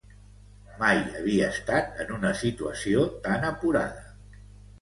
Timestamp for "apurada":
3.51-4.11